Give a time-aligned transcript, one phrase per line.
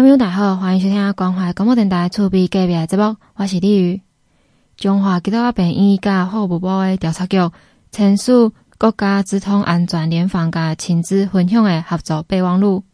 [0.00, 4.00] 朋友大家好，欢迎收听关怀广播电台厝边隔壁节目，我是李宇。
[4.78, 7.36] 中华基督教病院甲法务部的调查局
[7.90, 12.84] 签署国家资通安全联防甲亲子分享的合作备忘录。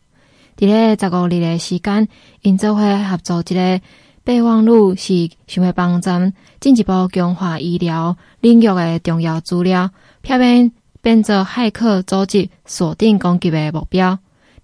[0.57, 2.09] 伫咧十五日的时间，
[2.43, 3.81] 因做伙合作一个
[4.25, 9.91] 备忘录，是想要帮咱进一步强化医疗领域的重要资料，
[10.21, 14.19] 避免变做骇客组织锁定攻击的目标。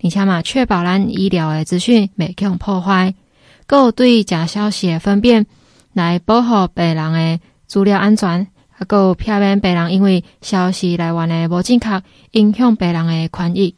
[0.04, 3.14] 而且嘛，确保咱医疗的资讯未被破坏，
[3.96, 5.46] 对假消息的分辨，
[5.94, 13.74] 来保护病人的资料安全，还阁有避免病人因为消息来源的无正确，影响病人的权益。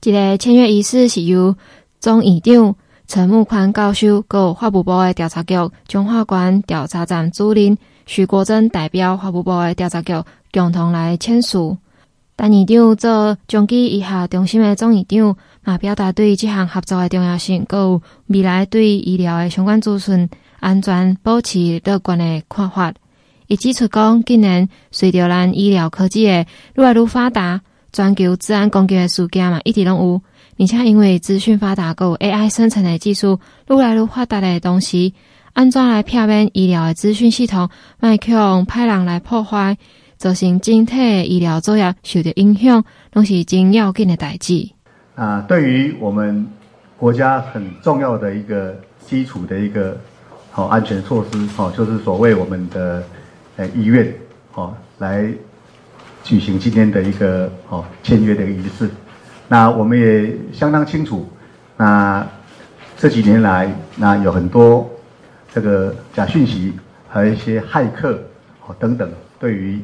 [0.00, 1.56] 这个签约仪式是由
[1.98, 2.76] 总院长
[3.08, 5.56] 陈木宽教授，阁有法务部的调查局
[5.88, 7.76] 中华关调查站主任
[8.06, 10.12] 徐国珍代表法务部的调查局
[10.52, 11.76] 共同来签署。
[12.40, 20.26] 陈院长做中基医学中心的总院长，嘛表达对这项合作的重要性，阁有未来对医疗的相关资讯
[20.58, 22.94] 安全保持乐观的看法。
[23.46, 27.60] 伊指出讲，近年随着咱医疗科技的愈来愈发达，
[27.92, 30.22] 全球治安攻击的事件嘛一直拢有，
[30.58, 35.12] 而且因为资讯发达，阁有 AI 生成的技术愈来愈发达的同时，
[35.52, 39.76] 安怎来避免医疗的资讯系统，卖去用歹人来破坏？
[40.20, 44.68] 造成整体医疗作业受到影响，拢是真要紧的代志。
[45.14, 46.46] 啊，对于我们
[46.98, 49.98] 国家很重要的一个基础的一个
[50.50, 53.02] 好安全措施，哦，就是所谓我们的
[53.56, 54.12] 呃医院，
[54.52, 55.26] 哦，来
[56.22, 58.90] 举行今天的一个哦签约的仪式。
[59.48, 61.26] 那我们也相当清楚，
[61.78, 62.26] 那
[62.98, 64.86] 这几年来，那有很多
[65.54, 66.74] 这个假讯息，
[67.08, 68.22] 还有一些骇客，
[68.66, 69.80] 哦等等，对于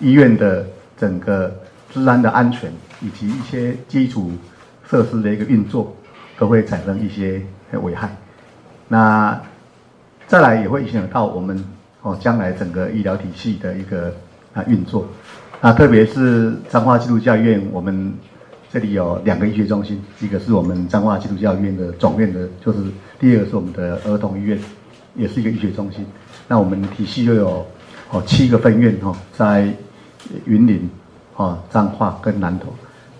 [0.00, 1.54] 医院的整个
[1.92, 4.32] 治安的安全，以及一些基础
[4.88, 5.94] 设施的一个运作，
[6.38, 7.42] 都会产生一些
[7.82, 8.16] 危害。
[8.88, 9.38] 那
[10.26, 11.62] 再来也会影响到我们
[12.02, 14.14] 哦将来整个医疗体系的一个
[14.54, 15.06] 啊运作。
[15.60, 18.14] 那特别是彰化基督教医院，我们
[18.72, 22.78] 这里有两个医学中心，一个是我们彰化基督教医院的总院的，就是
[23.18, 24.58] 第二个是我们的儿童医院，
[25.14, 26.06] 也是一个医学中心。
[26.48, 27.66] 那我们体系又有
[28.10, 29.72] 哦七个分院哦在。
[30.44, 30.88] 云林、
[31.36, 32.66] 啊彰化跟南投，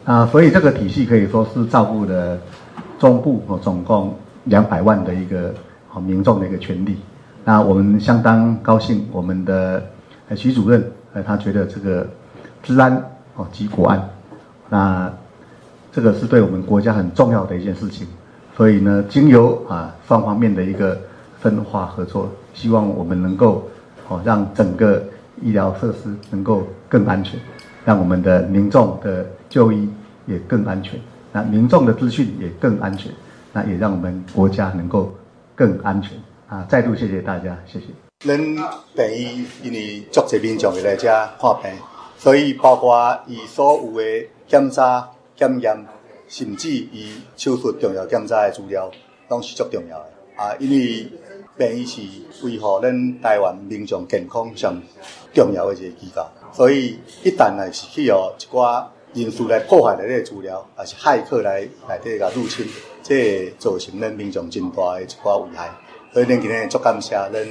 [0.05, 2.39] 啊，所以这个体系可以说是照顾了
[2.99, 5.55] 中部哦，总共两百万的一个
[5.93, 6.97] 哦民众的一个权利。
[7.45, 9.83] 那我们相当高兴，我们的
[10.37, 10.85] 徐主任
[11.15, 12.07] 呃，他觉得这个
[12.63, 12.95] 治安
[13.37, 14.09] 哦及国安，
[14.69, 15.11] 那
[15.91, 18.07] 这个是对我们国家很重要的一件事情。
[18.57, 20.99] 所以呢，经由啊双方面的一个
[21.41, 23.67] 分化合作，希望我们能够
[24.09, 25.03] 哦让整个。
[25.43, 27.39] 医疗设施能够更安全，
[27.85, 29.89] 让我们的民众的就医
[30.27, 31.01] 也更安全，
[31.33, 33.13] 那民众的资讯也更安全，
[33.53, 35.15] 那也让我们国家能够
[35.55, 36.19] 更安全
[36.49, 36.67] 啊！
[36.69, 37.87] 再度谢谢大家，谢谢。
[38.21, 38.65] 咱病
[38.97, 41.09] 院因为足侪民众会来这
[41.41, 41.71] 看病，
[42.19, 45.87] 所以包括伊所有的检查、检验，
[46.29, 48.91] 甚至伊手术重要检查的资料，
[49.29, 50.55] 拢是足重要的啊！
[50.59, 51.09] 因为
[51.61, 52.01] 病院是
[52.43, 54.75] 维护咱台湾民众健康上
[55.35, 58.83] 重要的一个机构，所以一旦来是去有一寡
[59.13, 62.67] 人士来破坏咱的资料，还是骇客来来这个入侵，
[63.03, 65.71] 这、造成咱民众真大的一寡危害。
[66.15, 67.47] 所以咱今天足感谢咱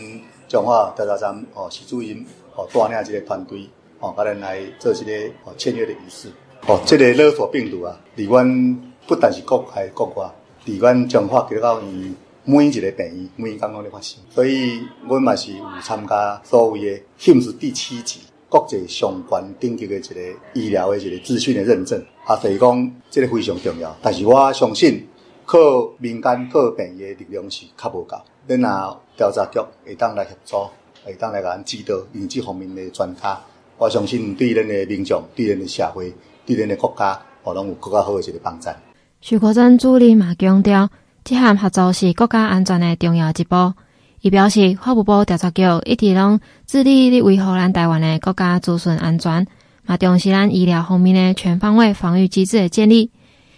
[0.47, 5.11] 彰化调查站哦，徐主任哦带领这个团队哦，甲咱来做这个
[5.43, 6.29] 哦签约的仪式。
[6.65, 10.27] 哦，这个勒索病毒啊，离阮不但是国外国外，
[10.65, 12.11] 离阮彰化给到伊。
[12.49, 20.15] 每一个病院，每一工拢在发生，所以阮嘛是有参加所谓的 HIMS 第七级国际上关顶级的一个
[20.55, 23.95] 医疗的一个资讯的认证，啊，所以讲这个非常重要。
[24.01, 25.07] 但是我相信
[25.45, 25.59] 靠
[25.99, 28.17] 民间、靠病院的力量是较无够，
[28.47, 30.57] 恁若调查局会当来协助，
[31.05, 33.39] 会当来甲咱指导，用这方面的专家，
[33.77, 36.11] 我相信对咱的民众、对咱的社会、
[36.47, 38.69] 对咱的国家，可能有更加好的一个帮助。
[39.21, 40.89] 徐国珍主任嘛强调。
[41.23, 43.73] 这项合作是国家安全的重要一步。
[44.21, 49.47] 伊表示，法务部调查局一直拢致力于维护咱台湾的国家资讯安全，
[49.85, 53.11] 嘛重视咱医疗方面的全方位防御机制的建立。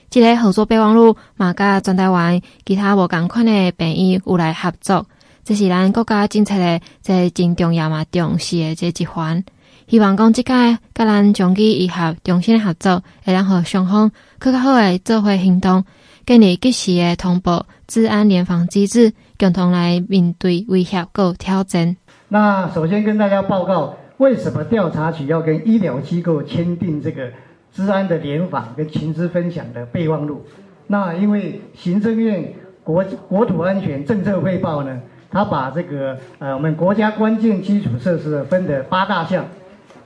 [0.10, 5.07] 这个合作备忘录嘛，甲全台湾其他无共款的病院有来合作，
[5.44, 9.44] 这是咱国家政策的这真重要嘛重视的这一环。
[9.88, 10.54] 希望讲即届
[10.94, 15.84] 甲咱中基医学重新合作，会让互双方更加好的做伙行动。
[16.31, 21.98] 建立及时的通报治安联防机制，共同来面对威胁和挑战。
[22.30, 27.31] 那首先跟大家报告，为什么调查局要跟医疗机构签订这个
[27.74, 30.42] 治安的联防跟情资分享的备忘录？
[30.88, 39.45] 那因为行政院国国土安全政策汇报呢，它把这个呃我们国家关键基础设施分的八大项，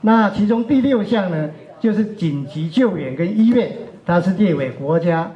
[0.02, 3.72] 那其中第六项呢，就是紧急救援跟医院，
[4.08, 5.32] 它是列为国家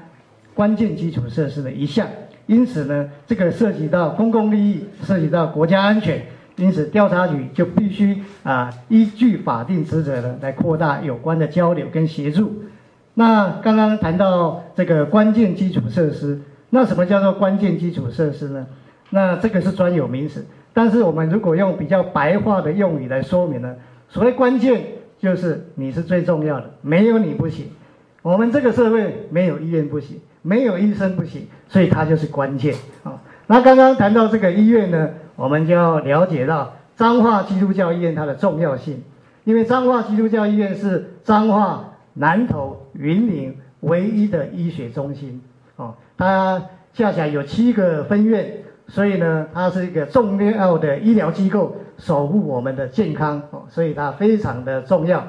[0.59, 2.05] 关键基础设施的一项。
[2.45, 6.21] 因此呢，这个涉及到公共利益，涉及到国家安全，
[6.57, 12.63] 因此调查局就必须啊依据法定职责呢来扩大有关的交流跟协助。
[13.13, 16.41] 那刚刚谈到这个关键基础设施，
[16.71, 18.67] 那什么叫做关键基础设施呢？
[19.11, 23.77] 那这个是专有名词，但是我们如果用比较白话的用语来说明呢，
[24.09, 24.83] 所谓关键
[25.19, 27.67] 就是你是最重要的，没有你不行。
[28.21, 33.21] 我们这个社会没有医院不行，没有医生不行，所以它就是关键啊。
[33.47, 39.03] 那刚刚谈到这个医院呢，我们就要了解到彰化基督教医院它的重要性，
[39.43, 41.85] 因为彰化基督教医院是彰化。
[42.15, 45.41] 南投、云林唯一的医学中心，
[45.77, 48.57] 哦，它下辖有七个分院，
[48.87, 55.25] 所以呢，它是一个重要的医疗机构，守护我们的健康，哦，所以它非常的重要。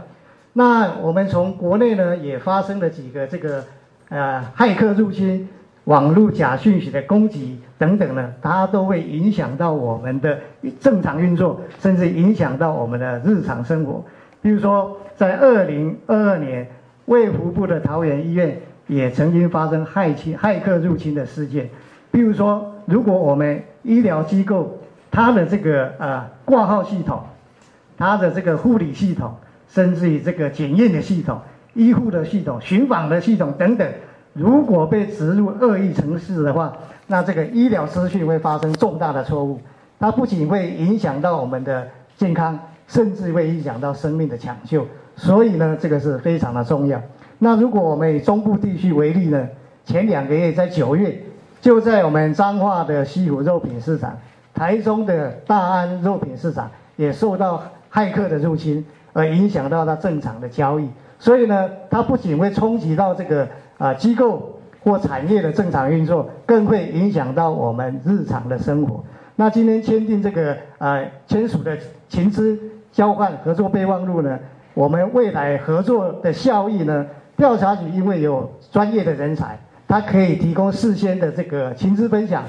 [0.55, 3.62] 那我们从国内呢，也发生了几个这个
[4.11, 5.49] 呃骇客入侵、
[5.85, 10.39] 网络假讯息的攻击等等呢，它都会影响到我们的
[10.79, 14.05] 正常运作，甚至影响到我们的日常生活。
[14.43, 16.67] 比如说，在二零二二年，
[17.07, 21.71] 卫福部的桃园医院也曾经发生骇侵、骇客入侵的事件。
[22.11, 24.79] 比如说，如果我们医疗机构
[25.11, 27.23] 它的这个呃挂号系统、
[27.97, 29.35] 它的这个护理系统，
[29.69, 31.39] 甚至于这个检验的系统、
[31.75, 33.89] 医护的系统、巡访的系统等等，
[34.33, 36.73] 如果被植入恶意程式的话，
[37.07, 39.61] 那这个医疗资讯会发生重大的错误。
[39.99, 41.87] 它不仅会影响到我们的
[42.17, 42.59] 健康。
[42.91, 44.85] 甚至会影响到生命的抢救，
[45.15, 47.01] 所以呢，这个是非常的重要。
[47.39, 49.49] 那如果我们以中部地区为例呢，
[49.85, 51.23] 前两个月在九月，
[51.61, 54.19] 就在我们彰化的西湖肉品市场、
[54.53, 57.63] 台中的大安肉品市场也受到
[57.93, 60.89] 骇客的入侵，而影响到它正常的交易。
[61.21, 63.47] 所以呢，它不仅会冲击到这个
[63.79, 69.05] 啊机构或产业的正常运作，更会影响到我们日常的生活。
[69.37, 71.79] 那今天签订这个啊签署的
[72.09, 72.59] 情资。
[72.93, 74.37] 交换合作备忘录呢，
[74.75, 77.07] 我们未来合作的效益呢？
[77.37, 79.57] 调查局因为有专业的人才，
[79.87, 82.43] 他可以提供事先的这个情资分享，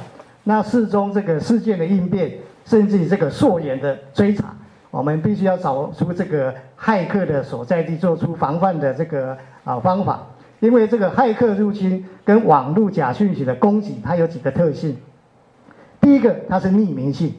[0.45, 2.31] 那事中这个事件的应变，
[2.65, 4.45] 甚至于这个溯源的追查，
[4.91, 10.19] 我们必须要找出这个骇客的所在地，做出防范的这个啊方法。
[10.59, 14.95] 因为这个骇客入侵跟网络假讯息的攻击，它有几个特性：
[15.99, 17.31] 第一个，它是匿名性；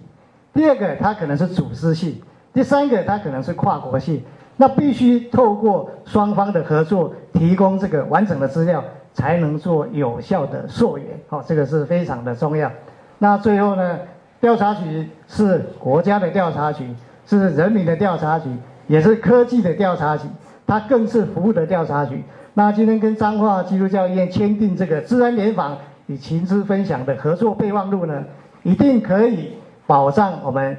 [0.53, 2.21] 第二个，它可能是组织性。
[2.53, 4.25] 第三个，它可能是跨国性，
[4.57, 8.83] 那必须透过双方的合作，提供这个完整的资料，
[9.15, 11.07] 才能做有效的溯源。
[11.29, 12.71] 好，这个是非常的重要。
[13.19, 14.01] 那最后呢，
[14.41, 16.93] 调查局是国家的调查局，
[17.39, 18.49] 是人民的调查局，
[18.87, 20.27] 也是科技的调查局，
[20.67, 22.23] 它更是服务的调查局。
[22.55, 25.77] 那今天跟彰化基督教医院签订这个治安联防
[26.07, 28.25] 与情资分享的合作备忘录呢，
[28.63, 29.55] 一定可以
[29.87, 30.77] 保障我们。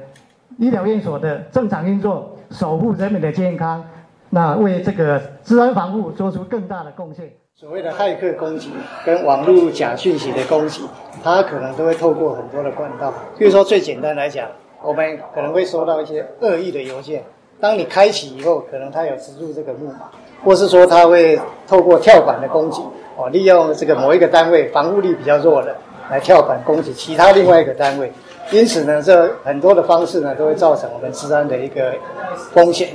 [0.56, 3.84] 医疗院所的正常运作，守护人民的健康，
[4.30, 7.28] 那为这个治安防护做出更大的贡献。
[7.56, 8.70] 所谓的骇客攻击
[9.04, 10.86] 跟网络假讯息的攻击，
[11.24, 13.12] 它可能都会透过很多的管道。
[13.36, 14.46] 比如说最简单来讲，
[14.84, 17.24] 我们可能会收到一些恶意的邮件，
[17.60, 20.10] 当你开启以后，可能它有植入这个木马，
[20.44, 22.82] 或是说它会透过跳板的攻击，
[23.16, 25.74] 哦，利用这个某一个单位防护力比较弱的
[26.10, 28.12] 来跳板攻击其他另外一个单位。
[28.50, 31.94] 因此呢，这很多的方式呢，都会造成我们治安的一个
[32.52, 32.90] 风险。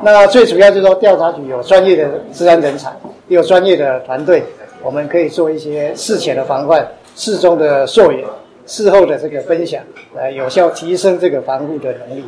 [0.00, 2.92] 那最主要就是说，调查局有专业的治安人才，
[3.26, 4.44] 有专业的团队，
[4.80, 8.24] 我们可以做一些事前的防范、事中的溯源、
[8.66, 9.82] 事后的这个分享，
[10.14, 12.24] 来有效提升这个防护的能力。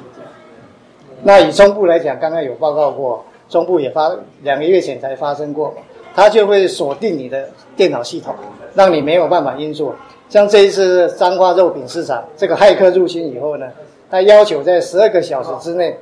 [1.23, 5.75] 那以中部来讲，刚刚有报告过，中部也发两个月前才发生过，
[6.15, 8.35] 它就会锁定你的电脑系统，
[8.75, 9.95] 让你没有办法运作。
[10.29, 13.71] 像这一次彰化肉品市场这个骇客入侵以后呢，
[14.11, 15.97] 他要求在十二个小时之内，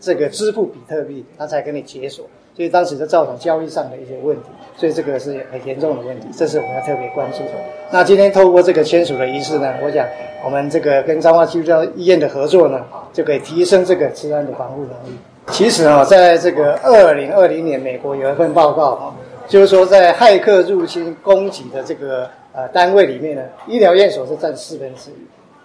[0.00, 2.24] 这个支付比特币，他才给你解锁，
[2.56, 7.52] 所以当时就造成交易上的一些问题，所以这个是很严重的问题，这是我们要特别关注的。
[7.90, 10.06] 那今天透过这个签署的仪式呢，我想
[10.44, 12.80] 我们这个跟彰化基督教医院的合作呢，
[13.12, 15.16] 就可以提升这个治安的防护能力。
[15.48, 19.14] 其实啊，在这个二零二零年，美国有一份报告啊，
[19.48, 22.28] 就是说在骇客入侵攻击的这个。
[22.56, 25.14] 呃，单位里面呢，医疗院所是占四分之一。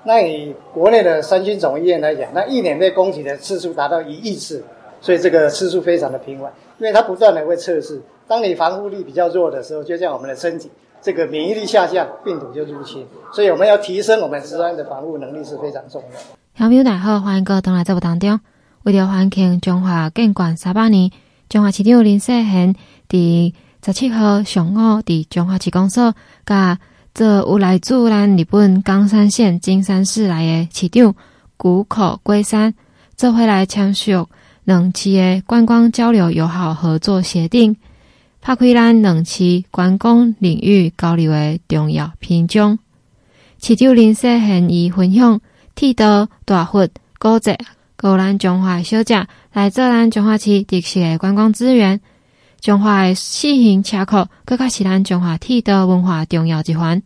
[0.05, 4.63] 那以国内的三军总医院来讲，那一年被攻击的次数达到一亿次，
[4.99, 6.51] 所以这个次数非常的频繁。
[6.79, 10.71] 因为它不断的会测试，当你防护力比较弱的时候，就像我们的身体，
[11.01, 13.05] 这个免疫力下降，病毒就入侵。
[13.33, 16.25] 所以我们要提升我们自身的防护能力是非常重要的。
[16.55, 18.39] 小朋友大家好，欢迎各位登来节目当中。
[18.83, 21.11] 为了欢庆中华建馆三百年，
[21.49, 22.73] 中华市长林世贤
[23.09, 23.53] 伫
[23.85, 26.13] 十七号上午伫中华市公所，
[26.45, 26.79] 甲
[27.13, 31.13] 这有来自咱日本冈山县金山市来的市长
[31.57, 32.73] 谷口圭山，
[33.17, 34.29] 做回来签署
[34.69, 37.75] 两市的观光交流友好合作协定，
[38.39, 42.77] 拍开咱两市观光领域交流的重要篇章。
[43.59, 45.41] 市长林世贤伊分享。
[45.73, 47.55] 铁道、大佛、古迹，
[48.03, 51.99] 有咱中华小姐来做咱中华市特色的观光资源。
[52.61, 57.01] 中华的四行车库，更加是咱中华铁道文化重要一环。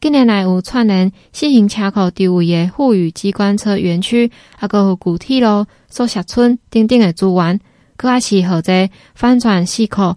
[0.00, 7.60] 近年来有串联四行车库周围的富裕机关车园区，还有古铁路、宿舍村等等的资源，
[7.98, 10.16] 更加是负责翻转四库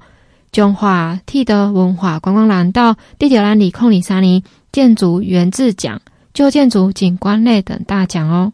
[0.54, 6.00] 中华铁道文化观光廊道，得到咱二零二三年建筑原址奖。
[6.34, 8.54] 旧建筑景观类等大奖哦。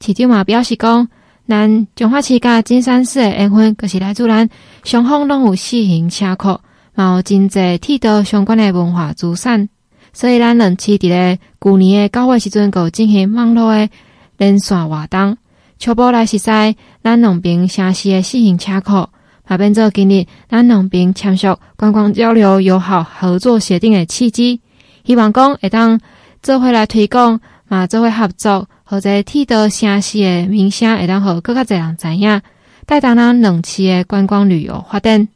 [0.00, 1.06] 市长嘛表示讲，
[1.46, 4.50] 咱中华市甲金山市的缘分，就是来自咱
[4.82, 6.58] 双方拢有四行车库，
[6.96, 9.68] 嘛有真侪铁道相关的文化资产。
[10.12, 13.90] 所以咱两市伫咧旧年的九月时阵，有进行网络诶
[14.36, 15.36] 连线活动，
[15.78, 19.08] 初步来熟悉咱两边城市诶四行车库，
[19.46, 24.60] 嘛变做今日咱两边签署观光交流友好合作协定诶契机，
[25.04, 26.00] 希望讲会当。
[26.42, 27.38] 做伙来推广
[27.68, 32.40] 嘛，做伙合作，或者铁道城市诶名声会当互更加侪人知影，
[32.86, 35.28] 带动咱两市诶观光旅游发展。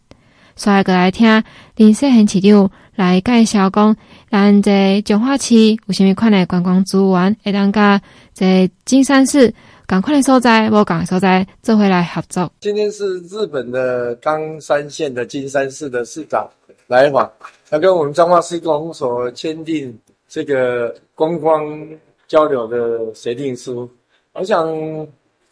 [0.56, 1.42] 所以过来听
[1.76, 3.96] 林世贤市长来介绍讲，
[4.30, 5.54] 咱这彰化市
[5.86, 8.00] 有虾米款的观光资源，会当甲
[8.34, 9.52] 这金山市
[9.86, 12.50] 共款的所在，无共的所在做回来合作。
[12.60, 16.48] 今天是日本的冈山县的金山市的市长
[16.86, 17.30] 来访，
[17.68, 19.96] 他跟我们彰化市公所签订。
[20.26, 21.64] 这个观光
[22.26, 23.88] 交流的协定书，
[24.32, 24.66] 我想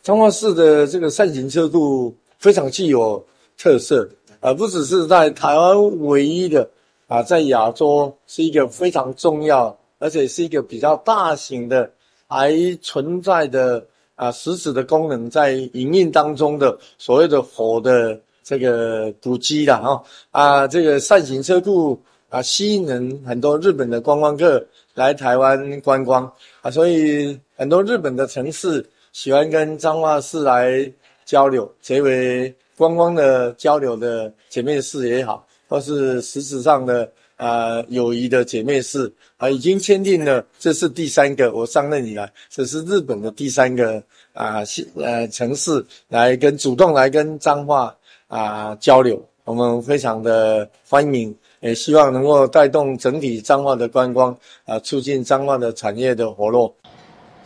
[0.02, 3.24] 彰化市的这个扇形车库非常具有
[3.56, 4.08] 特色，
[4.40, 6.68] 而不只是在台湾唯一的
[7.12, 11.90] 啊，在亚洲是一个非常重要，而且是一个比较大型的，
[12.26, 22.00] 还存在的啊实质的功能在营运当中的所谓的火的这个古迹啦，哈啊，这个扇形车库。
[22.32, 26.24] 啊，吸引人很多日本的观光客来台湾观光
[26.62, 30.90] 啊，所以很多日本的城市喜欢跟彰化市来
[31.26, 43.94] 交流，结为观光的交流的姐妹市也好，或是实质上的啊友谊的姐妹市啊，已经签订了，这是第三个，我上任以来，这是日本的第三个
[44.34, 44.62] 啊，
[44.96, 47.96] 呃城市来跟主动来跟彰化
[48.28, 51.34] 啊交流，我们非常的欢迎。
[51.60, 54.36] 也希望能够带动整体彰化的观光，
[54.66, 56.74] 啊，促进彰化的产业的活络。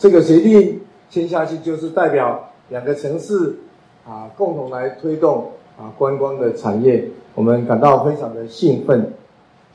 [0.00, 0.80] 这个协定
[1.10, 3.54] 签下去，就是代表两个城市
[4.04, 7.06] 啊，共同来推动啊观光的产业。
[7.36, 9.12] 我们感到非常的兴奋，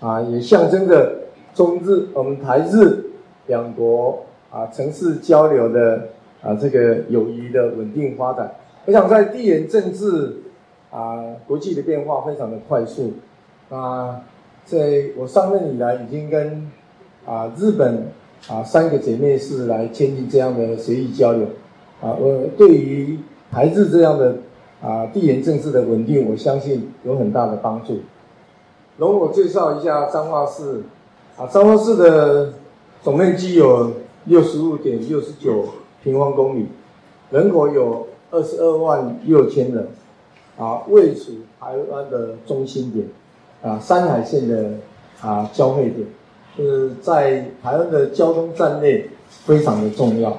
[0.02, 1.14] 啊，也象征着
[1.54, 3.06] 中日我们台日
[3.48, 6.10] 两国啊城市交流的
[6.42, 8.52] 啊这个友谊的稳定发展。
[8.86, 10.42] 我想在地缘政治
[10.90, 13.14] 啊国际的变化非常的快速，
[13.70, 14.22] 啊。
[14.64, 16.70] 在我上任以来，已经跟
[17.26, 18.06] 啊日本
[18.48, 21.48] 啊三个姐妹市来签订这样的协议交流，
[22.00, 23.18] 啊，我对于
[23.52, 24.36] 台日这样的
[24.82, 28.00] 啊地缘政治的稳定，我相信有很大的帮助。
[28.98, 30.84] 容我介绍一下彰化市，
[31.38, 32.54] 啊，彰化市的
[33.02, 33.92] 总面积有
[34.26, 35.66] 六十五点六十九
[36.04, 36.68] 平方公里，
[37.30, 39.88] 人口有二十二万六千人，
[40.58, 43.08] 啊，位处台湾的中心点。
[43.64, 44.72] 啊，山海线的
[45.22, 46.08] 啊交汇点，
[46.58, 50.36] 是在台湾的交通战略非常的重要。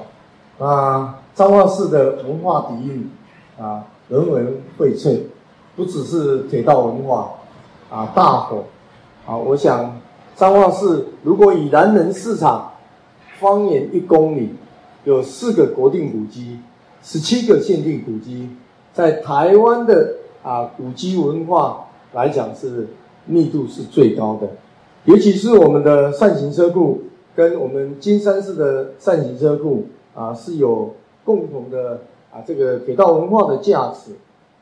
[0.59, 3.09] 啊，彰化市的文化底蕴
[3.57, 5.19] 啊，人文荟萃，
[5.75, 7.33] 不只是铁道文化
[7.89, 8.63] 啊，大火
[9.25, 9.99] 啊，我想
[10.35, 12.71] 彰化市如果以南门市场
[13.39, 14.49] 方圆一公里，
[15.03, 16.59] 有四个国定古迹，
[17.01, 18.49] 十七个限定古迹，
[18.93, 22.87] 在台湾的啊古迹文化来讲是。
[23.25, 24.49] 密度是最高的，
[25.05, 30.93] 尤其是我们的扇形车库跟我们金山市的扇形车库啊，是有
[31.23, 32.01] 共同的
[32.33, 34.13] 啊这个铁道文化的价值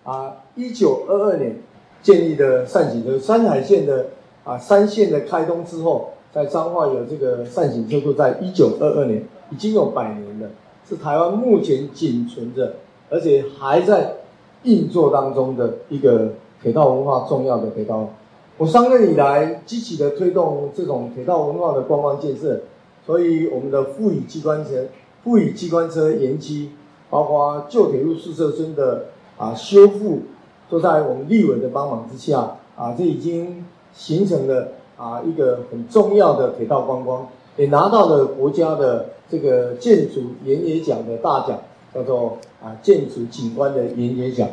[0.04, 0.36] 啊。
[0.56, 1.56] 一九二二年
[2.04, 4.08] 建立的扇形车，山海线的
[4.44, 10.50] 啊三线的开通之后，在彰化有这个善行车库，在一九二二年已经有百年了，
[10.88, 12.76] 是台湾目前仅存着
[13.10, 14.16] 而且还在
[14.64, 18.10] 运作当中的一个铁道文化重要的铁道。
[18.58, 22.62] 我上任以来，积极的推动这种铁道文化的观光建设，
[23.06, 24.86] 所以我们的富乙机关车、
[25.24, 26.72] 富乙机关车延期，
[27.12, 29.06] 包括旧铁路宿舍村的
[29.38, 30.22] 啊修复，
[30.68, 33.64] 都在我们立委的帮忙之下啊，这已经
[33.94, 37.28] 形成了啊一个很重要的铁道观光，
[37.58, 41.60] 也拿到了国家的这个建筑研野奖的大奖，
[41.94, 44.48] 叫做啊建筑景观的研野奖，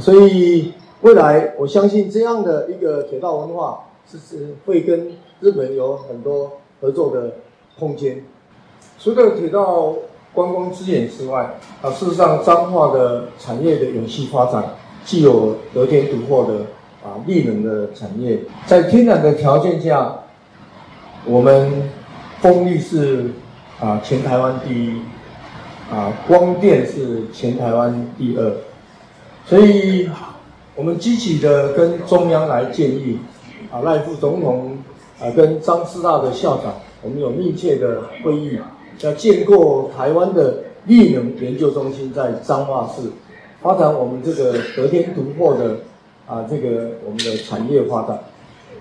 [0.00, 0.72] 所以
[1.02, 7.34] 未来我相信这样的一个铁道文化是是会跟日本有很多合作的
[7.78, 8.24] 空间。
[8.98, 9.94] 除了铁道
[10.34, 14.62] 观光资源之外，啊，事实上彰化的产业的永续发展，
[15.04, 16.60] 既有得天独厚的
[17.02, 20.14] 啊绿能的产业，在天然的条件下，
[21.24, 21.90] 我们
[22.40, 23.30] 风力是
[23.80, 25.00] 啊全台湾第一。
[25.92, 28.52] 啊，光电是全台湾第二，
[29.44, 30.08] 所以
[30.74, 33.18] 我们积极的跟中央来建议，
[33.70, 34.78] 啊，赖副总统
[35.20, 36.72] 啊，跟张师大的校长，
[37.02, 38.58] 我们有密切的会议，
[39.00, 43.10] 要建构台湾的绿能研究中心在彰化市，
[43.60, 45.76] 发展我们这个得天独厚的
[46.26, 48.18] 啊，这个我们的产业发展。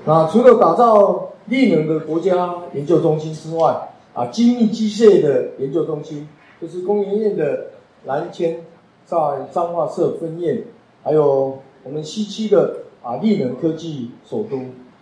[0.05, 6.27] 那除了打造绿能的国家研究中心之外，啊，精密机械的研究中心。
[6.61, 7.71] 就是工研院的
[8.05, 8.61] 南迁
[9.05, 9.17] 在
[9.51, 10.63] 彰化设分院，
[11.03, 14.61] 还有我们西区的啊绿能科技首都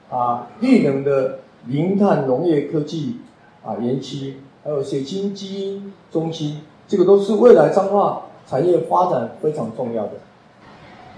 [0.10, 1.38] 啊绿能的
[1.68, 3.18] 零碳农业科技
[3.64, 10.12] 啊园区，还有血清基因中心，这个都是未来彰化产业发展非常重要的。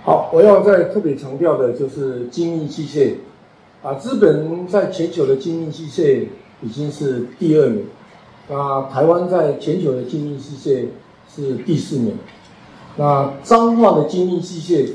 [0.03, 3.15] 好，我要再特别强调的就是精密机械
[3.81, 6.27] 啊，日本在全球的精密机械
[6.61, 7.85] 已经是第二名。
[8.49, 10.87] 那台湾在全球的精密机械
[11.33, 12.17] 是第四名，
[12.97, 14.91] 那彰化的精密机械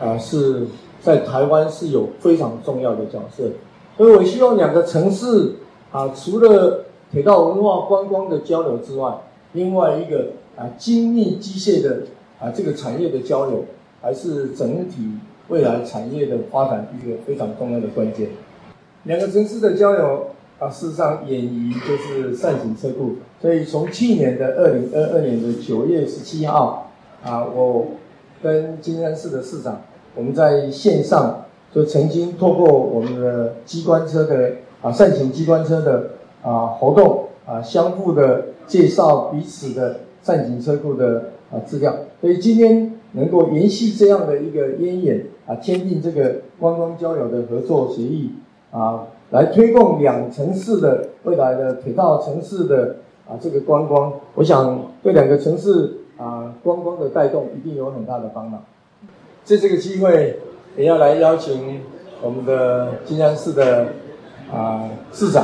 [0.00, 0.66] 啊是
[1.00, 3.50] 在台湾是有非常重要的角色，
[3.96, 5.56] 所以我希望两个城市
[5.90, 9.12] 啊，除了铁道文化观光的交流之外，
[9.52, 12.04] 另外一个啊精密机械的
[12.40, 13.66] 啊这个产业的交流，
[14.00, 15.10] 还是整体
[15.48, 18.30] 未来产业的发展一个非常重要的关键。
[19.04, 20.26] 两个城市的交流。
[20.58, 26.92] 啊，事实上，演仪就是善行车库，所以从去年的二零二二年的九月十七号，
[27.24, 27.86] 啊，我
[28.40, 29.82] 跟金山市的市长，
[30.14, 36.10] 我们在线上就曾经透过我们的机关车的啊善行机关车的
[36.42, 48.32] 啊活动啊，相互的介绍彼此的善行车库的啊资料，所以今天能够延续这样的一个渊源啊，签订这个观光交流的合作协议
[48.70, 49.06] 啊。
[49.30, 58.62] 来推动两城市的未来的铁道城市的啊这个观光，我想对两个城市啊观光的带动一定有很大的帮忙。
[59.42, 60.38] 借这个机会，
[60.76, 61.80] 也要来邀请
[62.22, 63.86] 我们的金山市的
[64.52, 65.42] 啊市长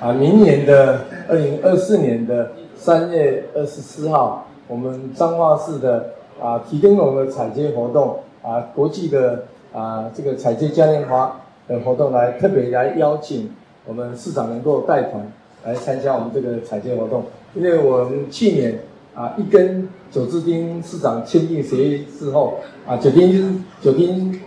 [0.00, 11.40] 啊，明年的二零二四年的三月二十四号，我们彰化市的啊提灯笼的踩街活动啊，国际的啊这个踩街嘉年华。
[11.68, 13.50] 的活动来特别来邀请
[13.84, 15.30] 我们市长能够带团
[15.66, 18.78] 来参加我们这个踩街活动，因为我们去年
[19.14, 22.54] 啊一跟九芝丁市长签订协议之后
[22.86, 24.40] 啊，久丁九丁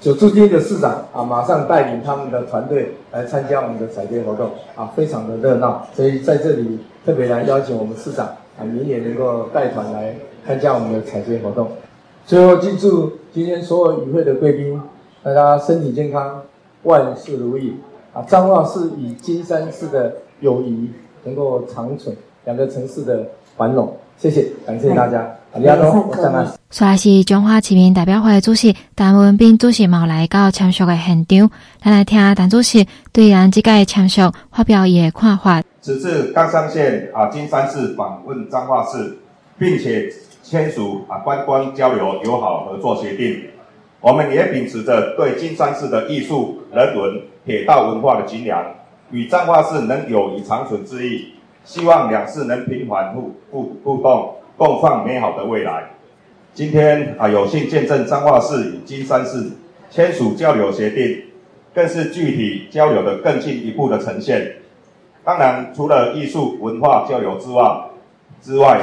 [0.00, 8.26] 久志丁的市长啊马上带领他们的团队来参加我们的踩街活动啊，非常的热闹，所以在这里特别来邀请我们市长
[8.58, 10.14] 啊明年能够带团来
[10.46, 11.68] 参加我们的踩街活动。
[12.24, 14.80] 最后，记住今天所有与会的贵宾，
[15.22, 16.42] 大家身体健康。
[16.84, 17.74] 万事如意
[18.14, 18.22] 啊！
[18.22, 20.88] 彰化市与金山市的友谊
[21.24, 23.96] 能够长存，两个城市的繁荣。
[24.16, 25.37] 谢谢，感谢大家。
[25.50, 31.50] 大家好，我是中华市民代表会主席谭文彬主席冇来到签署的现场，
[31.82, 35.62] 咱来听谭主席对咱这届签署发表伊的看法。
[35.80, 39.16] 此次冈山县啊金山市访问彰化市，
[39.58, 43.44] 并且签署啊观光交流友好合作协定。
[44.02, 48.62] 我们也秉持着对金山市的艺术、人文、铁道文化的敬仰，
[49.10, 51.32] 与彰化市能友谊长存之意，
[51.64, 55.88] 希望两市能频繁互互互动，共创美好的未来。
[56.52, 59.52] 今天啊，有幸见证彰化市与金山市
[59.88, 61.22] 签署交流协定，
[61.72, 64.56] 更是具体交流的更进一步的呈现。
[65.22, 67.84] 当然，除了艺术文化交流之外，
[68.42, 68.80] 之外，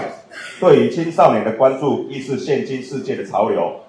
[0.62, 3.82] 对于青少年的关注亦是现今世界的潮流，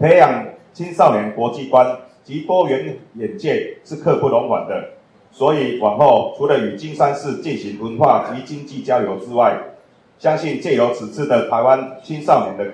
[0.00, 0.46] 培养。
[0.72, 1.86] 青少年国际观
[2.24, 4.88] 及多元眼界是刻不容缓的，
[5.30, 9.56] 所以往后除了与金山市进行文化及经济交流之外，
[10.18, 12.72] 相信借由此次的台湾青少年的，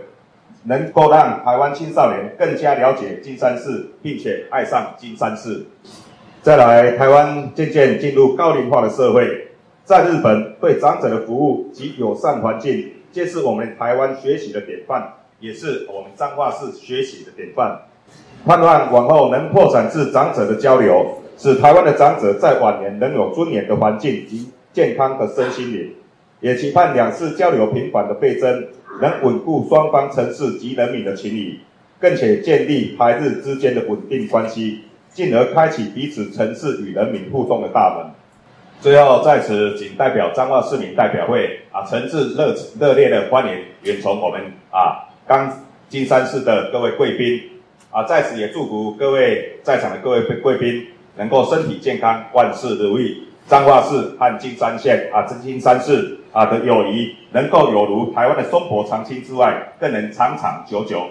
[0.65, 5.67] 能够让台湾青少年更加了解金山市，并且爱上金山市。
[6.43, 9.49] 再来，台湾渐渐进入高龄化的社会，
[9.85, 17.83] 在日本对长者的服务及友善环境，皆是我们台湾学习的典范，也是我们彰化市学习的典范。
[18.47, 25.95] 盼望往后能扩展至长者的交流，使台湾的长者在晚年能有尊严的环境及健康的身心灵。
[26.41, 28.67] 也期盼两市交流频繁的倍增，
[29.01, 31.61] 能稳固双方城市及人民的情谊，
[31.99, 34.81] 更且建立台日之间的稳定关系，
[35.13, 38.11] 进而开启彼此城市与人民互动的大门。
[38.81, 47.39] 最后在此仅代表彰化市民代表会啊，诚挚热热烈的欢迎远从我们啊刚金山市的各位贵宾
[47.91, 50.87] 啊，在此也祝福各位在场的各位贵宾
[51.19, 53.25] 能够身体健康，万事如意。
[53.51, 61.03] 彰化市和金山县啊，金山市啊的友谊，能够有如台湾的松柏长青之外，更能长长久久。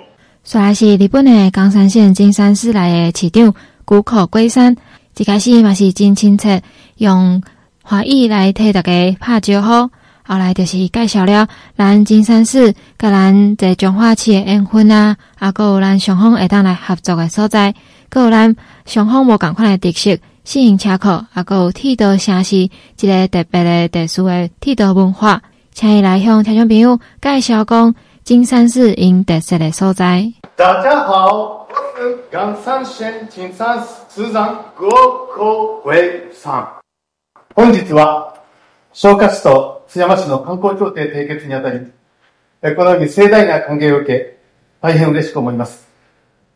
[0.45, 4.73] 说来是日本的冈山县金山市内的市长谷口圭山，
[5.17, 6.61] 一开始嘛是真亲切，
[6.95, 7.43] 用
[7.83, 9.89] 华语来替大家拍招呼，
[10.23, 17.75] 后来就是介绍了咱金山市甲咱在彰化市的缘分啊，啊，还有咱双方会当来合作的所在，
[18.09, 20.17] 还有咱双方无共款的特色。
[20.49, 30.33] 新型车库，啊，有铁道城市，一个特别的、特殊的铁道文化，请伊来向听众朋友介绍讲金山市因特色的所在。
[30.55, 36.67] 大家好，我是冈山县金山市市长谷口圭三。
[37.53, 38.33] 本日は
[38.91, 41.79] 草加市と津山市の観光协定缔结にあたり、
[42.75, 44.39] このように盛大な歓迎を受け、
[44.81, 45.87] 大変嬉しく思います。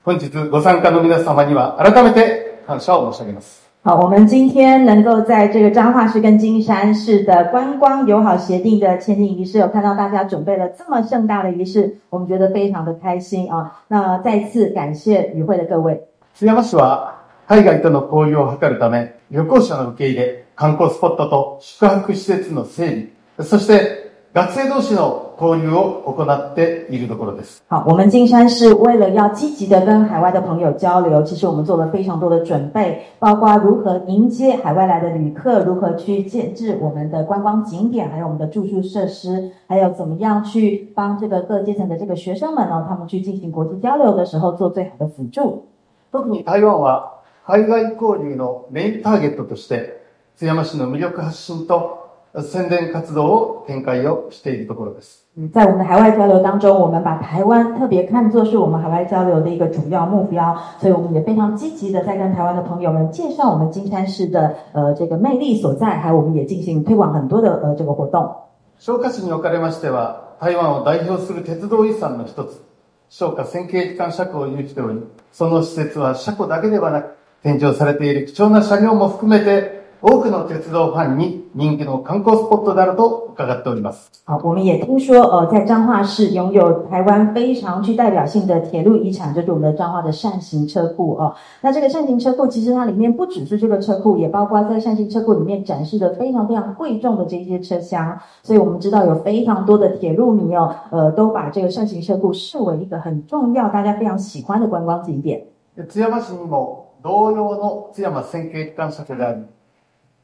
[0.03, 3.62] 本日ご参加の皆様には改めて感谢を申し上げます。
[3.82, 13.80] 好，我们今天能够在这个彰化市跟金山市的观光友好协定的签订仪式，有看到大家准备了这么盛大的仪式，我们觉得非常的开心啊！
[13.88, 16.02] 那再次感谢与会的各位。
[16.34, 17.14] 津山市は
[17.46, 22.90] 海外との交流を図るため、旅行者の受け入れ、观光スポットと宿泊施设の整
[23.38, 27.62] 备、そして学生同士の 交流を行っているところです。
[27.68, 45.64] 好，我们金山市为了要积极的跟海外的朋友交流，其实我们做了非常多的准备，包括如何迎接海外来的旅客，如何去建置我们的观光景点，还有我们的住宿设施，还有怎么样去帮这个各阶层的这个学生们呢，他们去进行国际交流的时候做最好的辅助。
[46.10, 50.02] 特に台湾は海外交流のメインターゲットとして、
[50.36, 52.01] 津山市の魅力発信と
[52.41, 55.23] 宣传活动を展开をしているところです。
[55.51, 68.35] 在我们的海外交流当中，我们把台湾特别看作是我们海外交流的一个主要目标，所以我们也非常积极的在跟台湾的朋友们介绍我们金山市的呃这个魅力所在，还有我们也进行推广很多的呃这个活动。
[68.79, 72.61] 草加市におかれましては、台湾を代表する铁道遗产の一つ、
[73.09, 74.99] 草加线形机関车库を有しており、
[75.31, 84.12] その施设は车库だけではなく、展示されている贵重な车両も含めて、多くの鉄道ファンに人気の观光スポットであると伺っております。
[84.24, 91.34] 好，我们也听说，呃，在彰化市拥有台湾非常具代表性的铁路遗产，就是我们的彰化的扇形车库哦。
[91.62, 98.16] 那这个扇形车库，其实它里面不只是这个车库，也包括在扇形车库里面展示的非常非常贵重的这些车厢。
[98.44, 105.42] 所以我们知道有非常多的铁路迷哦，呃，都把这个扇形车库视为一个很重要、大家非常喜欢的观光景点。
[105.88, 109.42] 津山市にも同様の津山线形机关车库があり、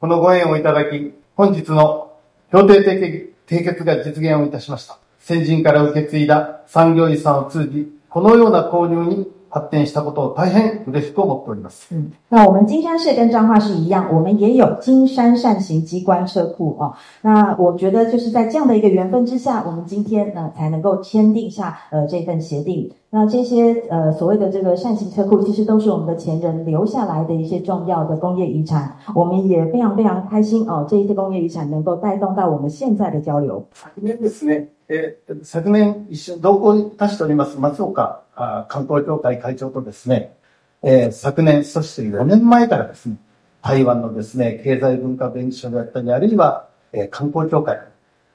[0.00, 2.12] このご縁をいただき、本日の
[2.50, 4.96] 协定缔结が実现をいたしました。
[5.18, 11.94] 先人から受け継いだ产业遗产を通じ、このような交流に発展したことを大変嬉しく思っております。
[11.94, 16.94] 嗯，那我们金山市跟彰化市一样，我们也有金山扇形机关车库哦。
[17.20, 22.90] 那我觉得就是在这样的一个缘分之下，我们今天呢才能够签订下呃这份协定。
[23.09, 28.95] 那这些呃所谓的这个扇形车库，其实都是我们的前人留下来的一些重要的工业遗产。
[29.13, 33.65] 我们也非常非常开心哦，这一些工业遗产能够带动到我们现在的交流。
[33.95, 40.35] 昨年ですね、えー、昨年一绪に同行いたしております松冈あ観光协会会长とですね、
[40.83, 43.15] えー、昨年、そして4年前からですね、
[43.61, 47.79] 台湾のですね、経済文化弁护所であったり、あるいは、えー、観光协会、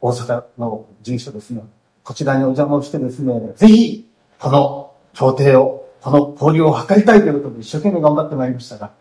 [0.00, 1.62] 大阪の事务所ですね、
[2.02, 4.08] こちらにお邪魔をしてですね、ぜひ、
[4.45, 8.91] この協定を、この交流を図りたいということで一生懸命頑張ってまいりましたが、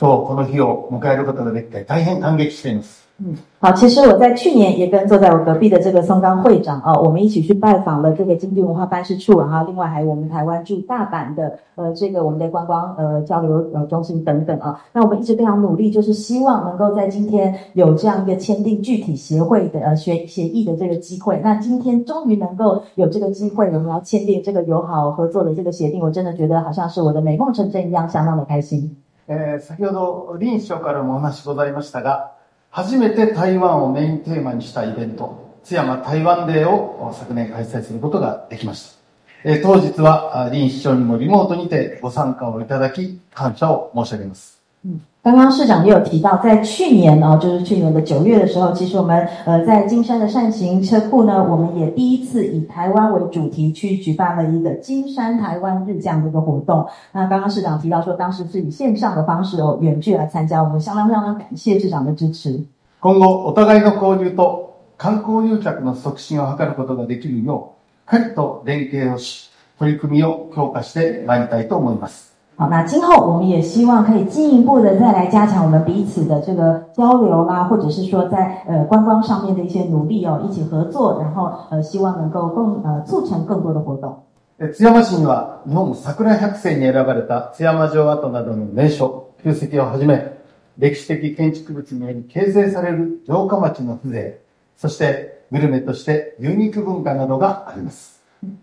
[0.00, 3.01] 今日この日を迎えることができて大変感激しています。
[3.19, 14.79] 嗯，好，其实我在去年也跟坐在我隔壁的这个松冈会长啊，我们一起去拜访了这个经济文化办事处，然后另外还有我们台湾驻大阪的呃这个我们的观光呃交流呃中心等等啊。
[14.93, 21.41] 那我们一直非常努力，就是希望能够在今天有这样一个签订具体协会的呃协协议的这个机会。
[21.43, 28.95] 那今天终于能够有这个机会，我们要签订这个友好合作的这个协定，我真的觉得好像是我的美梦成真一样，相当的开心。
[29.27, 32.37] えー、先ほど林市长からもお话ございましたが、
[32.74, 38.96] 初めて台湾をメインテーマにしたイベント、津山台湾デーを昨年開催することができまし
[39.44, 39.50] た。
[39.50, 44.62] え、当日は林市長にもリモートにてご参加をいただき、感謝を申し上げます。
[44.86, 56.87] うん刚刚市长也有提到，在去年哦，就是去年的九月的时候，其实我们呃在金山的善行车库呢，我们也第一次以台湾为主题去举办了一个金山台湾日这样的一个活动。
[57.11, 62.63] 那刚刚市长提到说，当时是以线上的方式哦远距来参加，我们相当相当感谢市长的支持。
[63.01, 67.73] 今后お互いの交流と観光游客の促进を図ることができるよ
[68.07, 72.30] う、しっかりと连携をし、取り组みを强化してまいりたいと思います。
[72.55, 84.23] 好，那今后我们也希望可以进一步的再来加强我们彼此的这个交流啦，或者是说在呃观光上面的一些努力哦，一起合作，然后呃希望能够更呃促成更多的活动。
[84.59, 90.35] 津山市には日本桜百选に选ばれた津山城迹などの名所、旧迹をはじめ、
[90.79, 94.33] 歴史的建筑物により形成される城下町の风情、
[94.75, 98.19] そしてグルメとしてユニーク文化などがあります。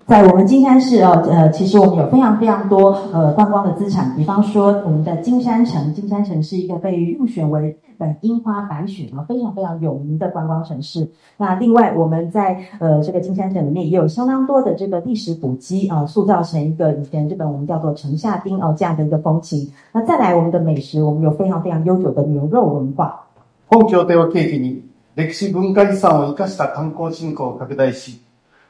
[0.07, 11.09] 在我们金山市哦，呃，其实我们有非常非常多呃观光的资产，比方说我们的金山城，金山城是一个被入选为日本樱花白雪啊非常非常有名的观光城市。
[11.39, 19.69] 那另外我们在呃这个金山城里面也有相当多的这个历史古迹啊，塑造成一个以前日本我们叫做城下町哦这样的一个风情。
[19.93, 23.27] 那再来我们的美食，我们有非常非常悠久的牛肉文化。
[23.69, 24.83] 本协定を契机に
[25.17, 28.21] 历史文化遗产を生かした观光振兴を拡大し。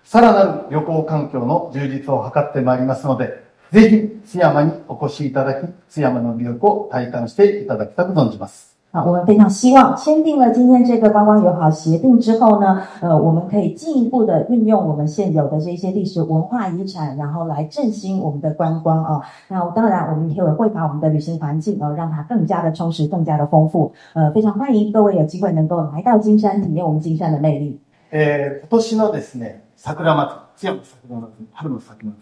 [0.04, 8.70] さらなる旅行环境の充実を図ってまいりますので、ぜひ津山にお越しいただき、津山の魅力を体感していただきたく存じます。
[8.92, 19.22] 啊，我们非常希望签订了今天这个观光友好协定之后呢，呃，我们可以进一步的运用我们现有的这些历史文化遗产，然后来振兴我们的观光啊。
[19.48, 23.94] 那当然，我们也会把我们的旅行环境啊，让它更加的充实，更加的丰富。
[24.14, 27.80] 呃，非常欢迎各位有机会能够来到金山，体验我们金山的魅力。
[28.10, 29.69] 呃，今年のですね。
[29.82, 32.14] 桜祭り、津山桜祭り、春の桜祭り。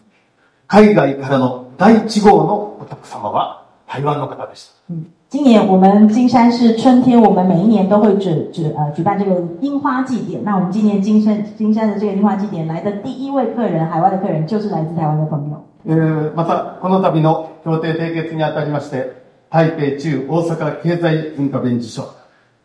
[0.67, 4.93] 海外からの第1号のお客様は台湾の方でした。
[5.29, 10.43] 今年我们金山是春天，我们每一年都会举举呃举办这个樱花祭典。
[10.43, 15.63] 那我们今年金山金山的这个樱花祭典来的第一位客人，海外的客人就是来自台湾的朋友。
[15.87, 19.13] 呃，またこの度の协定缔结にあたりまして、
[19.49, 21.01] 台北驻大阪经济
[21.35, 22.03] 文化弁事所、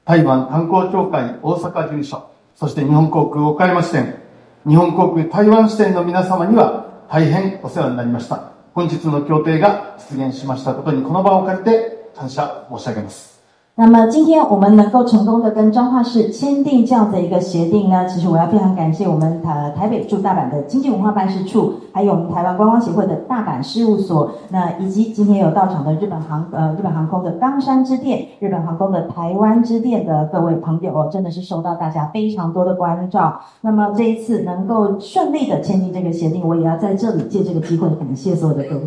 [0.05, 2.23] 台湾観光协会大阪事务所、
[2.55, 4.21] そして日本航空冈山支店。
[4.65, 8.53] 日本航空台湾支店の皆様には大変お世話になりました。
[8.75, 13.32] 本日の協定が実現しましたことにこの場を借りて感謝申し上げます。
[13.75, 33.41] 那么今天我们能够成功的跟彰化市签订这样的一个协定呢，其实我要非常感谢我们台台北驻大阪的经济文化办事处，还有我们台湾观光协会的大阪事务所，那以及今天有到场的日本航呃日本航空的冈山支店、日本航空的台湾支店的各位朋友哦，真的是受到大家非常多的关照。
[33.63, 38.83] 那么这一次能够顺利的签订这个协定，我也要在这里借这个机会感谢所有的各位。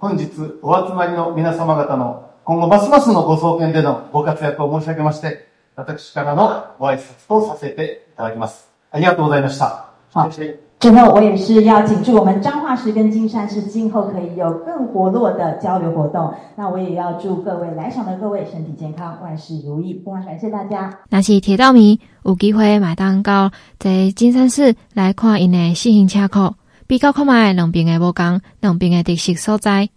[0.00, 0.30] 本日
[0.62, 8.70] お集まりの皆様方の今后ますますのご创建でのご活跃を申し上げまして、私からのご挨拶とさせていただきます。
[8.90, 9.90] ありがとうございました。
[10.14, 16.32] 好，最后我也是要谨祝我们彰化市跟金山市今后可以有更活络的交流活动。
[16.56, 20.02] 那我也要祝各位来场的各位身体健康，万事如意。
[20.02, 20.98] 非常感谢大家。
[21.10, 26.54] 若是铁道迷有机会买单到在金山市来看因的细型车库。
[26.90, 29.88] 比较看卖两边的无同，两边的特色所在。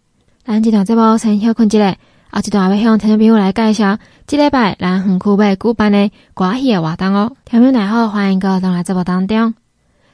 [0.45, 1.97] 咱这段节目先休困一下，
[2.29, 7.31] 后一段要向听众朋友来介绍，这礼拜咱园区要举办的歌戏的活动哦。
[7.45, 9.55] 听众大好，欢迎各位同来节目当中。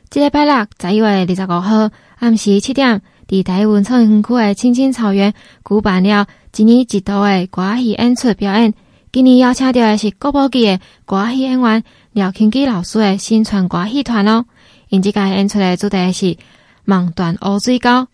[0.10, 5.34] 这礼拜六十一月二十五号暗时七点，伫台湾文创园区的青青草原
[5.68, 8.74] 举办了一年一度的歌戏演出表演。
[9.12, 14.46] 今年邀请到的是国宝级的歌戏演员廖庆基老师的新传歌戏团哦。
[14.88, 16.38] 因这个演出的主题是。
[16.86, 18.08] 梦断乌水沟，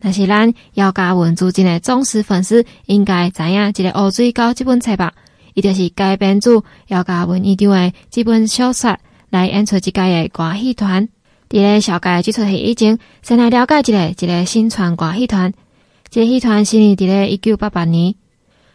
[0.00, 5.12] 那是咱姚嘉文资深的忠实粉丝应该知影，这个乌水沟这本册吧，
[5.54, 8.96] 伊就是改编自姚嘉文一张的这本小说
[9.30, 11.08] 来演出这届的歌戏团。
[11.48, 15.52] 伫咧小介这出戏以前，先来了解一下这个新传歌戏团。
[16.08, 18.14] 这个戏团成立伫咧一九八八年，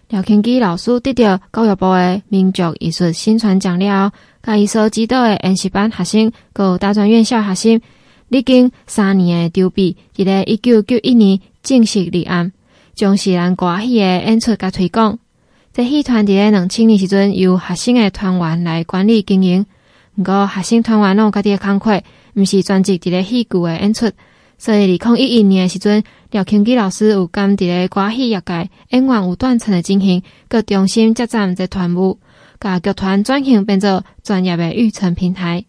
[0.08, 7.82] 廖庆基老师得到教育部的民族艺术新传奖了，甲伊所指导的演习班学生，佮大专院校学生。
[8.30, 12.52] 历经三年的筹备，伫咧一九九一年正式立案，
[12.96, 15.20] 将西南歌戏的演出甲推广。
[15.74, 19.66] 这戏团伫咧两千年时阵由学生的团员来管理经营。
[20.16, 22.02] 毋过学生团员拢有家己的工课，
[22.34, 24.12] 毋是专职伫咧戏剧的演出，
[24.58, 32.20] 所以，二零一一年的时阵，廖庆基老师有甘伫咧歌戏业界演员有断层的情形，佮重新接掌这团务，
[32.60, 35.64] 甲剧团转型变做专业的育成平台，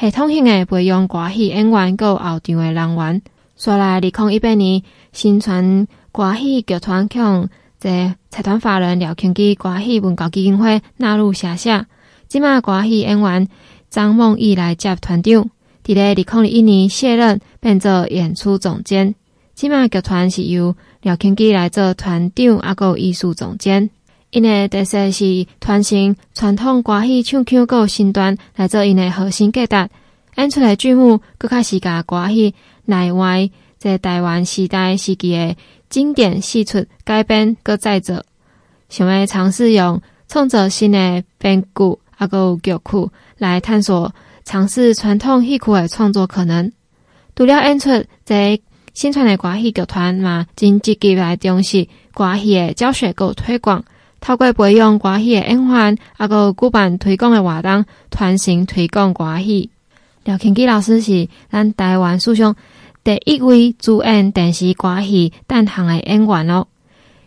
[0.00, 3.20] 系统性的培养歌戏演员佮后场的人员。
[3.54, 4.82] 说来，二零一八年，
[5.12, 11.86] 新传歌戏剧团向这财团法人廖庆基歌戏文教基金会纳入辖下，
[12.28, 13.46] 即马歌戏演员
[13.90, 15.50] 张梦毅来接团长。
[15.84, 19.14] 伫咧二零一一年卸任，变做演出总监。
[19.54, 23.90] 即马剧团是由廖庆基来做团长，阿个艺术总监。
[24.30, 29.88] 因个特色是传承传统歌戏唱腔，个身段来做因个核心价值。
[30.36, 35.56] 演出来剧目，阁较是甲歌戏内外在台湾时代时期诶
[35.88, 38.22] 经典戏出改编，阁再造，
[38.88, 44.14] 想要尝试用创作新诶编剧，阿个剧曲来探索。
[44.44, 46.72] 尝试传统戏曲诶创作可能，
[47.34, 48.58] 除了演出，在
[48.94, 53.84] 新传诶歌戏剧团嘛，真积极来重视歌戏诶教学和推广，
[54.20, 59.70] 透过培养歌戏的演员，啊个举办推广的活动，传承推广歌戏。
[60.24, 62.54] 廖庆基老师是咱台湾史上
[63.02, 66.68] 第一位主演电视歌戏单行的演员咯，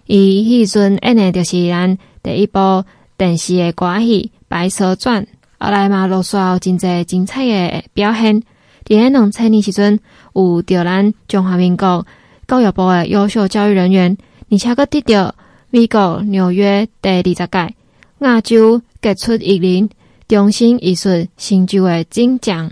[0.06, 2.84] 伊迄阵演的就是咱第一部
[3.18, 5.24] 电视的歌戏《白蛇传》。
[5.60, 8.40] 后来嘛，陆续有真侪精彩的表现。
[8.86, 10.00] 伫咧两千年时阵，
[10.34, 12.06] 有着咱中华民国
[12.48, 14.16] 教育部的优秀教育人员，
[14.52, 15.34] 而且阁得到
[15.76, 17.76] 美国纽约第二十届
[18.20, 19.90] 亚洲杰出艺人
[20.28, 22.72] 中心艺术成就的金奖。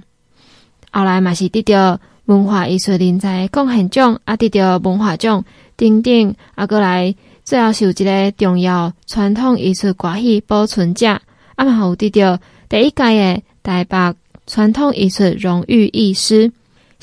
[0.91, 5.43] 后来嘛是得到文化艺术人才贡献奖，啊得到文化奖
[5.75, 11.19] 等等，啊过来最后是有一个重要传统艺术歌戏保存者，
[11.55, 12.37] 啊嘛有得到。
[12.69, 14.13] 第一届的台北
[14.45, 16.51] 传统艺术荣誉艺师，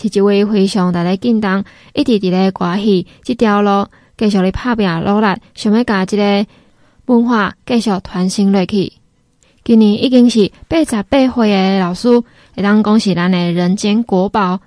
[0.01, 6.47] 是一位非常大的劲动，一直伫咧歌戏这条路继续咧拍拼努力，想要甲这个
[7.07, 8.93] 文化继续传承落去。
[9.65, 12.09] 今年已经是八十八岁诶老师，
[12.55, 14.61] 会当讲是咱诶人间国宝。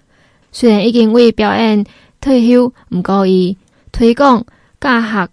[0.51, 1.85] 虽然已经为表演
[2.19, 3.57] 退休，毋过伊
[3.91, 4.45] 推广
[4.79, 5.27] 教学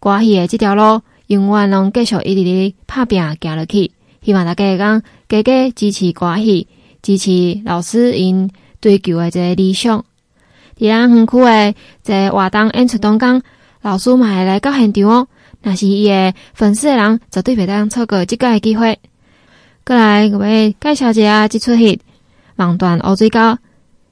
[0.00, 3.92] 歌戏的这条路，永远拢继续一直咧拍拼行落去。
[4.22, 6.66] 希望大家会讲加加支持歌戏，
[7.02, 10.04] 支持老师因追求的这个理想。
[10.82, 13.40] 伫咱园区的这个活动演出当中，
[13.82, 15.28] 老师嘛会来到现场哦。
[15.62, 18.98] 若是伊个粉丝的人，绝对袂当错过这个机会。
[19.86, 21.96] 过来，我要介绍一下这出戏
[22.56, 23.38] 《梦断乌水沟》。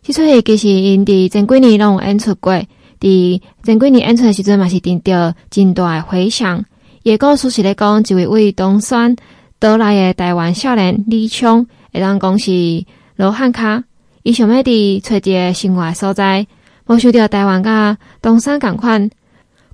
[0.05, 2.55] 这出戏其实因伫前几年拢有演出过，
[3.01, 6.65] 伫前几年演出的时阵嘛是得到真大的回响。
[7.03, 9.17] 伊个故事是咧讲一位为东山。
[9.59, 12.85] 倒来的台湾少年李聪，会当讲是
[13.17, 13.83] 罗汉卡，
[14.23, 16.47] 伊想要伫找一个生活所在，
[16.91, 19.09] 无想到台湾甲东山共款，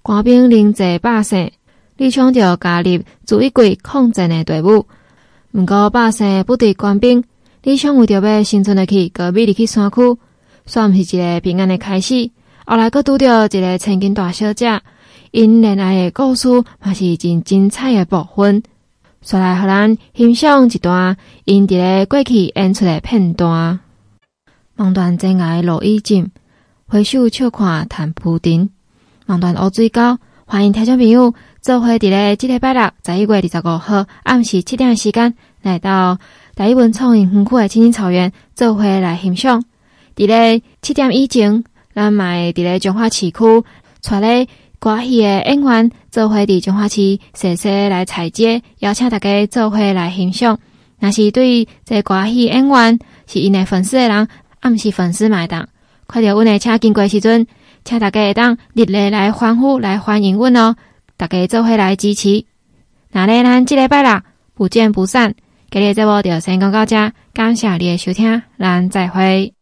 [0.02, 1.50] 官兵临济百姓，
[1.96, 4.84] 李聪就加入自一柜抗战的队伍。
[5.52, 7.24] 毋过百姓不敌官兵，
[7.62, 10.18] 李聪为着要生存落去，隔壁入去山区，
[10.66, 12.30] 算毋是一个平安的开始。
[12.66, 14.78] 后来阁拄着一个千金大小姐，
[15.30, 16.50] 因恋爱的故事
[16.82, 18.62] 嘛是真精彩的部分。
[19.22, 23.80] 再来，互咱欣赏一段因伫咧过去演出的片段。
[24.74, 26.30] 梦断真爱路已尽，
[26.88, 28.70] 回首笑看谈浮沉。
[29.26, 36.16] 望断乌水沟，欢迎听众朋友做伙伫咧即礼拜六十一月二十五号暗时七点的时间，来到
[36.54, 39.64] 台语文创园区的青青草原，做伙来欣赏。
[40.14, 43.64] 伫咧七点以前，咱嘛会伫咧彰化市区，
[44.02, 44.48] 带咧。
[44.78, 50.58] 歌戏的演员做伙伫彰化市细细来采接，邀请大家做伙来欣赏。
[51.00, 54.28] 若是对于这歌戏演员是因的粉丝的人，
[54.60, 55.66] 暗时粉丝买单，
[56.08, 57.46] 看到阮的车经过时阵，
[57.84, 60.76] 请大家会当热烈来欢呼来欢迎阮哦！
[61.16, 62.44] 大家做伙来支持。
[63.10, 64.22] 那咧，咱即礼拜啦，
[64.54, 65.34] 不见不散。
[65.70, 69.55] 今日节目就先讲到这，感谢你的收听，咱再会。